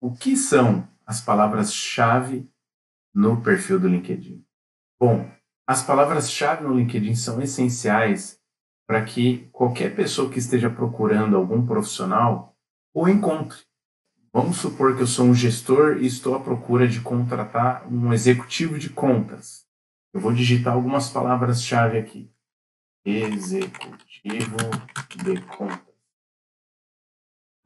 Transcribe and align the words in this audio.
o 0.00 0.12
que 0.12 0.36
são 0.36 0.88
as 1.06 1.20
palavras-chave 1.20 2.48
no 3.14 3.42
perfil 3.42 3.78
do 3.78 3.88
LinkedIn? 3.88 4.44
Bom, 4.98 5.30
as 5.66 5.82
palavras-chave 5.82 6.64
no 6.64 6.74
LinkedIn 6.74 7.14
são 7.14 7.40
essenciais 7.40 8.40
para 8.86 9.04
que 9.04 9.48
qualquer 9.52 9.94
pessoa 9.94 10.30
que 10.30 10.38
esteja 10.38 10.70
procurando 10.70 11.36
algum 11.36 11.64
profissional 11.64 12.56
o 12.94 13.08
encontre. 13.08 13.58
Vamos 14.32 14.56
supor 14.56 14.96
que 14.96 15.02
eu 15.02 15.06
sou 15.06 15.26
um 15.26 15.34
gestor 15.34 15.98
e 15.98 16.06
estou 16.06 16.34
à 16.34 16.40
procura 16.40 16.88
de 16.88 17.00
contratar 17.00 17.86
um 17.92 18.12
executivo 18.12 18.78
de 18.78 18.88
contas. 18.88 19.66
Eu 20.12 20.20
vou 20.20 20.32
digitar 20.32 20.74
algumas 20.74 21.08
palavras-chave 21.08 21.98
aqui. 21.98 22.32
Executivo 23.04 24.56
de 25.24 25.40
contas. 25.42 25.89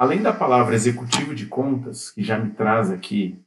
Além 0.05 0.21
da 0.21 0.35
palavra 0.35 0.75
executivo 0.75 1.35
de 1.35 1.47
contas, 1.47 2.11
que 2.11 2.23
já 2.23 2.39
me 2.39 2.51
traz 2.51 2.91
aqui 2.91 3.43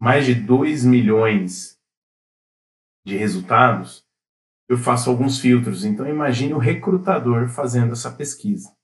mais 0.00 0.24
de 0.24 0.34
2 0.34 0.82
milhões 0.82 1.78
de 3.04 3.14
resultados, 3.14 4.06
eu 4.70 4.78
faço 4.78 5.10
alguns 5.10 5.38
filtros. 5.38 5.84
Então 5.84 6.08
imagine 6.08 6.54
o 6.54 6.58
recrutador 6.58 7.50
fazendo 7.50 7.92
essa 7.92 8.10
pesquisa. 8.10 8.74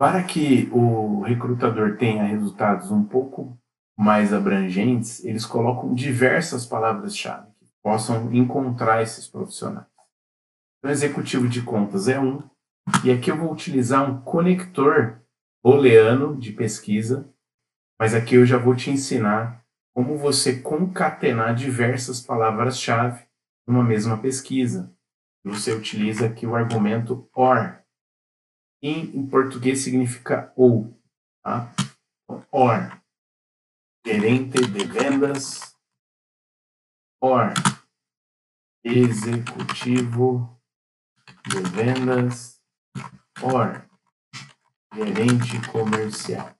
Para 0.00 0.20
que 0.24 0.68
o 0.72 1.20
recrutador 1.20 1.96
tenha 1.96 2.24
resultados 2.24 2.90
um 2.90 3.04
pouco 3.04 3.56
mais 3.96 4.32
abrangentes, 4.32 5.24
eles 5.24 5.46
colocam 5.46 5.94
diversas 5.94 6.66
palavras-chave 6.66 7.52
que 7.56 7.68
possam 7.84 8.34
encontrar 8.34 9.00
esses 9.00 9.28
profissionais. 9.28 9.86
Então, 10.78 10.90
executivo 10.90 11.46
de 11.46 11.62
contas 11.62 12.08
é 12.08 12.18
um, 12.18 12.42
e 13.04 13.12
aqui 13.12 13.30
eu 13.30 13.36
vou 13.36 13.52
utilizar 13.52 14.10
um 14.10 14.20
conector 14.22 15.20
booleano 15.62 16.36
de 16.38 16.52
pesquisa, 16.52 17.32
mas 17.98 18.14
aqui 18.14 18.34
eu 18.34 18.46
já 18.46 18.56
vou 18.56 18.74
te 18.74 18.90
ensinar 18.90 19.64
como 19.94 20.16
você 20.16 20.60
concatenar 20.60 21.54
diversas 21.54 22.20
palavras-chave 22.20 23.26
numa 23.66 23.84
mesma 23.84 24.16
pesquisa. 24.18 24.94
Você 25.44 25.72
utiliza 25.72 26.26
aqui 26.26 26.46
o 26.46 26.54
argumento 26.54 27.28
OR. 27.34 27.82
Em, 28.82 29.16
em 29.16 29.26
português 29.26 29.80
significa 29.80 30.52
ou. 30.56 30.98
Tá? 31.42 31.70
OR. 32.50 33.02
Gerente 34.06 34.66
de 34.66 34.84
vendas. 34.86 35.76
OR. 37.20 37.52
Executivo 38.82 40.58
de 41.46 41.60
vendas. 41.60 42.58
OR 43.42 43.89
gerente 44.92 45.60
comercial. 45.70 46.50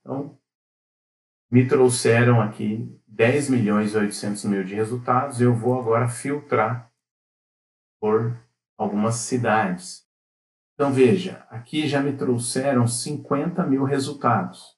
Então, 0.00 0.38
me 1.50 1.66
trouxeram 1.66 2.40
aqui 2.40 2.98
10 3.06 3.50
milhões 3.50 3.92
e 3.92 3.96
800 3.96 4.44
mil 4.44 4.64
de 4.64 4.74
resultados. 4.74 5.40
Eu 5.40 5.54
vou 5.54 5.78
agora 5.78 6.08
filtrar 6.08 6.90
por 8.00 8.36
algumas 8.78 9.16
cidades. 9.16 10.04
Então, 10.74 10.92
veja, 10.92 11.46
aqui 11.50 11.88
já 11.88 12.02
me 12.02 12.16
trouxeram 12.16 12.86
50 12.86 13.64
mil 13.64 13.84
resultados. 13.84 14.76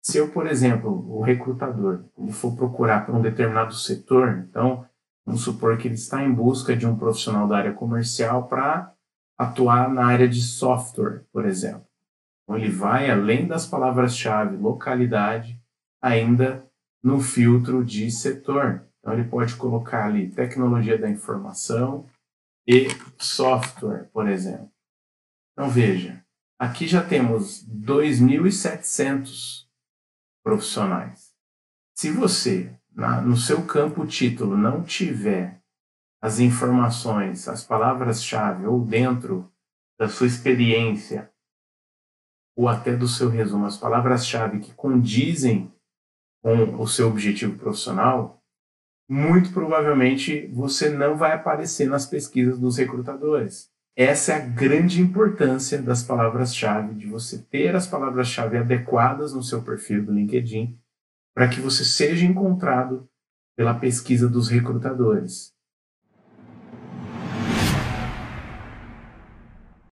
Se 0.00 0.18
eu, 0.18 0.30
por 0.30 0.46
exemplo, 0.46 0.90
o 1.10 1.22
recrutador, 1.22 2.04
ele 2.16 2.30
for 2.30 2.54
procurar 2.54 3.04
para 3.04 3.16
um 3.16 3.22
determinado 3.22 3.74
setor, 3.74 4.46
então, 4.48 4.86
vamos 5.24 5.42
supor 5.42 5.78
que 5.78 5.88
ele 5.88 5.94
está 5.94 6.22
em 6.22 6.32
busca 6.32 6.76
de 6.76 6.86
um 6.86 6.96
profissional 6.96 7.48
da 7.48 7.56
área 7.56 7.72
comercial 7.72 8.46
para 8.46 8.93
atuar 9.38 9.88
na 9.92 10.06
área 10.06 10.28
de 10.28 10.42
software, 10.42 11.24
por 11.32 11.44
exemplo. 11.44 11.86
Então, 12.42 12.56
ele 12.58 12.70
vai 12.70 13.10
além 13.10 13.46
das 13.46 13.66
palavras-chave 13.66 14.56
localidade, 14.56 15.60
ainda 16.02 16.68
no 17.02 17.20
filtro 17.20 17.84
de 17.84 18.10
setor. 18.10 18.86
Então, 19.00 19.12
ele 19.12 19.24
pode 19.24 19.56
colocar 19.56 20.06
ali 20.06 20.30
tecnologia 20.30 20.98
da 20.98 21.10
informação 21.10 22.06
e 22.66 22.88
software, 23.18 24.08
por 24.12 24.28
exemplo. 24.28 24.70
Então, 25.52 25.70
veja, 25.70 26.24
aqui 26.58 26.86
já 26.86 27.02
temos 27.02 27.66
2.700 27.68 29.66
profissionais. 30.42 31.32
Se 31.96 32.10
você, 32.10 32.74
na, 32.92 33.20
no 33.20 33.36
seu 33.36 33.64
campo 33.66 34.06
título, 34.06 34.56
não 34.56 34.82
tiver 34.82 35.62
as 36.24 36.38
informações, 36.38 37.46
as 37.48 37.62
palavras-chave 37.62 38.64
ou 38.64 38.82
dentro 38.82 39.52
da 40.00 40.08
sua 40.08 40.26
experiência 40.26 41.30
ou 42.56 42.66
até 42.66 42.96
do 42.96 43.06
seu 43.06 43.28
resumo, 43.28 43.66
as 43.66 43.76
palavras-chave 43.76 44.60
que 44.60 44.72
condizem 44.72 45.70
com 46.42 46.80
o 46.80 46.88
seu 46.88 47.08
objetivo 47.08 47.58
profissional, 47.58 48.42
muito 49.06 49.52
provavelmente 49.52 50.46
você 50.46 50.88
não 50.88 51.14
vai 51.14 51.32
aparecer 51.32 51.90
nas 51.90 52.06
pesquisas 52.06 52.58
dos 52.58 52.78
recrutadores. 52.78 53.70
Essa 53.94 54.32
é 54.32 54.36
a 54.36 54.46
grande 54.46 55.02
importância 55.02 55.82
das 55.82 56.02
palavras-chave, 56.02 56.94
de 56.94 57.06
você 57.06 57.36
ter 57.50 57.76
as 57.76 57.86
palavras-chave 57.86 58.56
adequadas 58.56 59.34
no 59.34 59.42
seu 59.42 59.62
perfil 59.62 60.02
do 60.02 60.12
LinkedIn, 60.12 60.74
para 61.34 61.48
que 61.48 61.60
você 61.60 61.84
seja 61.84 62.24
encontrado 62.24 63.06
pela 63.54 63.74
pesquisa 63.74 64.26
dos 64.26 64.48
recrutadores. 64.48 65.53